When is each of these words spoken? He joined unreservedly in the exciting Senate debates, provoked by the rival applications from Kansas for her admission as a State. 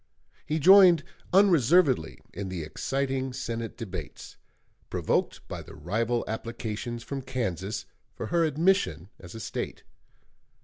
He 0.47 0.57
joined 0.57 1.03
unreservedly 1.31 2.21
in 2.33 2.49
the 2.49 2.63
exciting 2.63 3.33
Senate 3.33 3.77
debates, 3.77 4.35
provoked 4.89 5.47
by 5.47 5.61
the 5.61 5.75
rival 5.75 6.25
applications 6.27 7.03
from 7.03 7.21
Kansas 7.21 7.85
for 8.15 8.25
her 8.33 8.43
admission 8.43 9.09
as 9.19 9.35
a 9.35 9.39
State. 9.39 9.83